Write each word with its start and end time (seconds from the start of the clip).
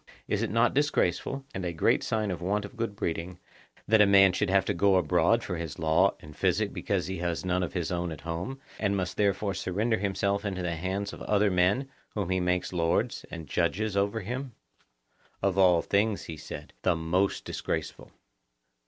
Is 0.27 0.41
it 0.41 0.49
not 0.49 0.73
disgraceful, 0.73 1.45
and 1.53 1.63
a 1.63 1.71
great 1.71 2.01
sign 2.01 2.31
of 2.31 2.41
want 2.41 2.65
of 2.65 2.75
good 2.75 2.95
breeding, 2.95 3.37
that 3.87 4.01
a 4.01 4.07
man 4.07 4.33
should 4.33 4.49
have 4.49 4.65
to 4.65 4.73
go 4.73 4.95
abroad 4.95 5.43
for 5.43 5.57
his 5.57 5.77
law 5.77 6.15
and 6.21 6.35
physic 6.35 6.73
because 6.73 7.05
he 7.05 7.17
has 7.19 7.45
none 7.45 7.61
of 7.61 7.73
his 7.73 7.91
own 7.91 8.11
at 8.11 8.21
home, 8.21 8.59
and 8.79 8.97
must 8.97 9.15
therefore 9.15 9.53
surrender 9.53 9.97
himself 9.99 10.43
into 10.43 10.63
the 10.63 10.73
hands 10.75 11.13
of 11.13 11.21
other 11.21 11.51
men 11.51 11.87
whom 12.15 12.31
he 12.31 12.39
makes 12.39 12.73
lords 12.73 13.27
and 13.29 13.45
judges 13.45 13.95
over 13.95 14.21
him? 14.21 14.53
Of 15.43 15.55
all 15.59 15.83
things, 15.83 16.23
he 16.23 16.35
said, 16.35 16.73
the 16.81 16.95
most 16.95 17.45
disgraceful. 17.45 18.11